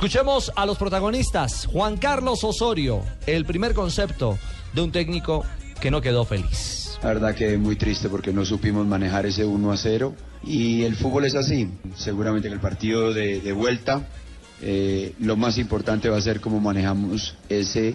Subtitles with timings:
[0.00, 1.66] Escuchemos a los protagonistas.
[1.66, 4.38] Juan Carlos Osorio, el primer concepto
[4.72, 5.44] de un técnico
[5.78, 6.98] que no quedó feliz.
[7.02, 10.96] La verdad que muy triste porque no supimos manejar ese 1 a 0 y el
[10.96, 11.68] fútbol es así.
[11.96, 14.08] Seguramente que el partido de, de vuelta
[14.62, 17.94] eh, lo más importante va a ser cómo manejamos ese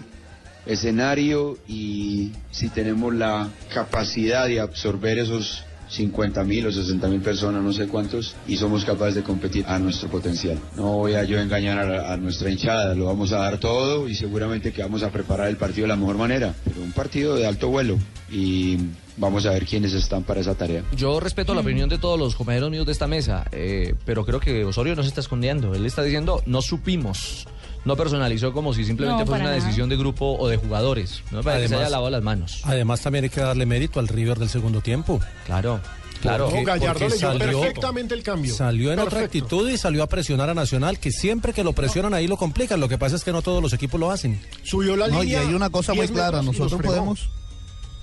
[0.64, 7.62] escenario y si tenemos la capacidad de absorber esos 50 mil o 60 mil personas,
[7.62, 10.58] no sé cuántos, y somos capaces de competir a nuestro potencial.
[10.76, 14.14] No voy a yo engañar a, a, nuestra hinchada, lo vamos a dar todo y
[14.14, 17.46] seguramente que vamos a preparar el partido de la mejor manera, pero un partido de
[17.46, 17.98] alto vuelo
[18.30, 18.78] y
[19.16, 20.82] vamos a ver quiénes están para esa tarea.
[20.96, 24.40] Yo respeto la opinión de todos los compañeros míos de esta mesa, eh, pero creo
[24.40, 27.46] que Osorio no se está escondiendo, él está diciendo no supimos
[27.86, 29.64] no personalizó como si simplemente No, fuera una para nada.
[29.64, 31.22] decisión de grupo o de jugadores.
[31.30, 32.60] No me parece que se haya lavado las manos.
[32.64, 35.20] Además, también hay que darle mérito al River del segundo tiempo.
[35.46, 35.80] Claro,
[36.20, 36.46] claro.
[36.50, 38.54] Porque- Gallardo porque salió- perfectamente el cambio.
[38.54, 39.38] Salió en otra Perfecto.
[39.46, 42.80] actitud y salió a presionar a Nacional, que siempre que lo presionan ahí lo complican.
[42.80, 44.40] Lo que pasa es que no todos los equipos lo hacen.
[44.64, 47.28] Subió la No, y hay una cosa muy 10 clara, nosotros podemos...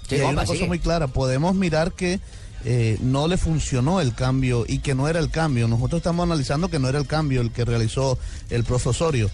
[0.07, 2.19] Sí, y hay una cosa muy clara, podemos mirar que
[2.65, 5.67] eh, no le funcionó el cambio y que no era el cambio.
[5.67, 8.17] Nosotros estamos analizando que no era el cambio el que realizó
[8.49, 9.29] el profesorio.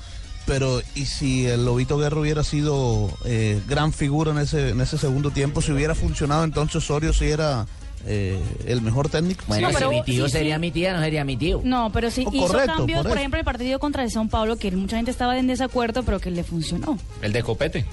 [0.50, 4.97] Pero, ¿y si el Lobito Guerra hubiera sido eh, gran figura en ese, en ese
[4.97, 5.61] segundo tiempo?
[5.61, 7.67] Si hubiera funcionado, entonces Osorio sí era
[8.08, 9.44] eh, el mejor técnico.
[9.47, 10.61] Bueno, No, pero si mi tío sí, sería sí.
[10.61, 11.61] mi tía, no sería mi tío.
[11.64, 14.58] No, pero sí Oh, hizo correcto, cambios, por ejemplo, el partido contra el São Paulo,
[14.58, 16.97] que mucha gente estaba en desacuerdo, pero que le funcionó.
[17.22, 17.86] El de Copete.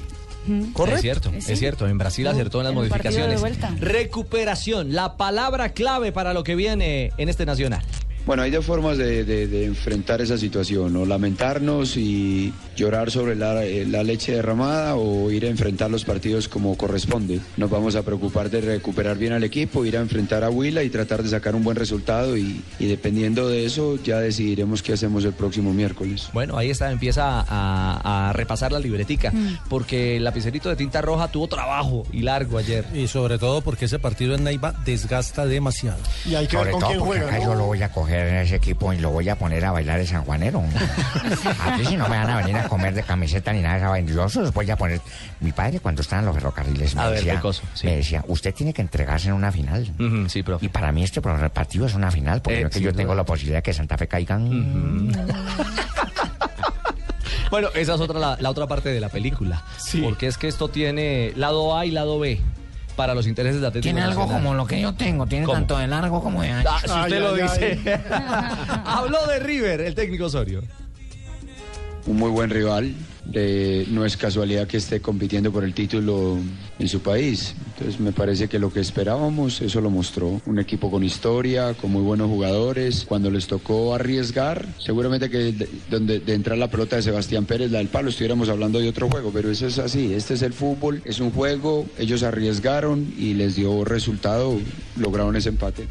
[0.72, 0.94] Correcto.
[0.96, 1.52] Es cierto, Sí.
[1.52, 1.86] es cierto.
[1.88, 3.42] En Brasil Uh, acertó en las en modificaciones.
[3.80, 7.82] Recuperación, la palabra clave para lo que viene en este Nacional.
[8.26, 13.36] Bueno, hay dos formas de, de- de enfrentar esa situación, o lamentarnos y llorar sobre
[13.36, 17.40] la, eh, la leche derramada o ir a enfrentar los partidos como corresponde.
[17.56, 20.90] Nos vamos a preocupar de recuperar bien al equipo, ir a enfrentar a Huila y
[20.90, 25.24] tratar de sacar un buen resultado y, y dependiendo de eso ya decidiremos qué hacemos
[25.24, 26.28] el próximo miércoles.
[26.32, 29.32] Bueno, ahí está, empieza a, a repasar la libretica,
[29.68, 32.84] porque el lapicerito de tinta roja tuvo trabajo y largo ayer.
[32.92, 35.98] Y sobre todo porque ese partido en Neiva desgasta demasiado.
[36.28, 36.98] Y hay que ver con quién
[37.44, 40.00] yo lo voy a coger en ese equipo y lo voy a poner a bailar
[40.00, 40.62] el sanjuanero.
[41.64, 44.12] Aquí si no me van a venir a comer de camiseta ni nada de esa.
[44.14, 45.00] Yo se los voy a poner.
[45.40, 47.42] Mi padre cuando estaba en los ferrocarriles me, A ver, decía,
[47.74, 47.86] sí.
[47.86, 49.92] me decía, usted tiene que entregarse en una final.
[49.98, 50.64] Ujú, sí, profe.
[50.66, 52.98] Y para mí este partido es una final, porque Eh, yo, que sin yo duda.
[52.98, 55.12] tengo la posibilidad de que Santa Fe caigan.
[57.50, 59.62] Bueno, esa es otra, la, la otra parte de la película.
[60.02, 62.40] Porque es que esto tiene lado A y lado B
[62.96, 64.42] para los intereses de Atlético Tiene algo Nacional.
[64.42, 65.58] como lo que yo tengo, tiene ¿Cómo?
[65.58, 66.68] tanto de largo como de ancho.
[66.72, 68.00] Ah, si usted Ay, lo ay, dice.
[68.84, 70.62] Habló de River, el técnico Osorio.
[72.06, 72.94] un muy buen rival.
[73.32, 76.38] Eh, no es casualidad que esté compitiendo por el título
[76.78, 77.54] en su país.
[77.72, 80.40] Entonces me parece que lo que esperábamos, eso lo mostró.
[80.46, 83.04] Un equipo con historia, con muy buenos jugadores.
[83.06, 87.70] Cuando les tocó arriesgar, seguramente que de, donde de entrar la pelota de Sebastián Pérez,
[87.70, 89.30] la del palo, estuviéramos hablando de otro juego.
[89.32, 90.14] Pero eso es así.
[90.14, 91.86] Este es el fútbol, es un juego.
[91.98, 94.58] Ellos arriesgaron y les dio resultado.
[94.96, 95.88] Lograron ese empate.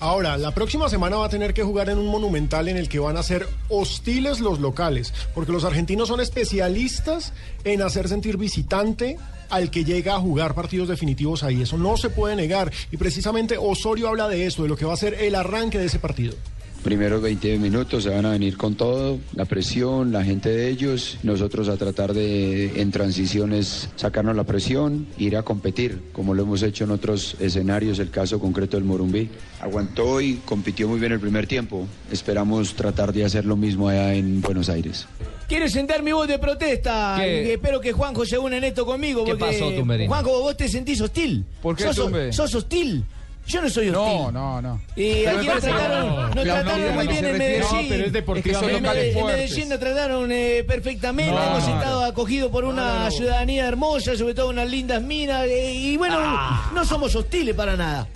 [0.00, 3.00] Ahora, la próxima semana va a tener que jugar en un monumental en el que
[3.00, 7.32] van a ser hostiles los locales, porque los argentinos son especialistas
[7.64, 9.18] en hacer sentir visitante
[9.50, 11.62] al que llega a jugar partidos definitivos ahí.
[11.62, 12.72] Eso no se puede negar.
[12.92, 15.86] Y precisamente Osorio habla de eso, de lo que va a ser el arranque de
[15.86, 16.34] ese partido.
[16.82, 21.18] Primeros 20 minutos se van a venir con todo, la presión, la gente de ellos,
[21.22, 26.62] nosotros a tratar de en transiciones sacarnos la presión, ir a competir, como lo hemos
[26.62, 29.28] hecho en otros escenarios, el caso concreto del Morumbí.
[29.60, 31.86] Aguantó y compitió muy bien el primer tiempo.
[32.12, 35.06] Esperamos tratar de hacer lo mismo allá en Buenos Aires.
[35.48, 37.16] Quiero sentar mi voz de protesta.
[37.18, 37.48] ¿Qué?
[37.48, 39.24] y espero que Juanjo se une en esto conmigo.
[39.24, 40.06] ¿Qué porque, pasó, Tumberini?
[40.06, 41.44] Juanjo, vos te sentís hostil.
[41.60, 43.04] ¿Por qué, ¿Sos, sos hostil?
[43.48, 43.94] Yo no soy hostil.
[43.94, 44.80] No, no, no.
[44.94, 46.28] Y Pero aquí nos trataron, no.
[46.34, 47.62] nos trataron muy bien en Medellín.
[47.70, 48.76] no, pero es deportivamente
[49.10, 49.26] En En.
[49.26, 51.32] Medellín nos trataron eh, perfectamente.
[51.34, 55.44] No, Hemos estado acogidos por una ciudadanía hermosa, sobre todo unas lindas minas.
[55.46, 56.70] eh, y bueno, Ah.
[56.74, 58.06] no somos hostiles para nada.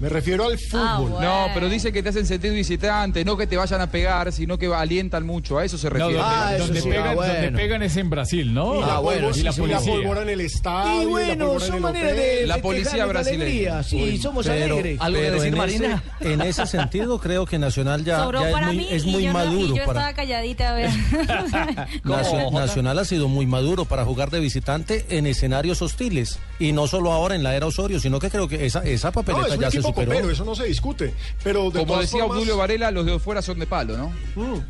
[0.00, 1.20] Me refiero al fútbol.
[1.22, 4.56] No, pero dice que te hacen sentir visitante, no que te vayan a pegar, sino
[4.58, 5.58] que alientan mucho.
[5.58, 6.14] A eso se No, refiere.
[6.14, 7.58] donde, Ah, eso donde sí, pegan, ah, donde bueno.
[7.58, 8.76] pegan es en Brasil, ¿no?
[8.76, 9.92] Y la, Ah, bueno, y la la policía.
[9.92, 11.02] pólvora en el estadio.
[11.02, 13.82] Y la bueno, son maneras de La policía brasileña.
[13.82, 14.98] Sí, somos alegres.
[15.00, 16.02] ¿Algo que pero decir, en, ese, Marina?
[16.20, 19.22] en ese sentido creo que Nacional ya, Sobró ya es muy, mí es y muy
[19.24, 20.90] yo, no- y maduro yo para estaba calladita a ver.
[22.52, 27.12] Nacional ha sido muy maduro para jugar de visitante en escenarios hostiles y no solo
[27.12, 29.80] ahora en la era Osorio, sino que creo que esa esa No, papeleta ya se
[29.90, 30.10] superó.
[30.12, 31.14] copero, eso no se discute.
[31.44, 34.12] Pero de Como decía formas- Obdulio Varela, los de afuera son de palo, ¿no?
[34.36, 34.60] Mm.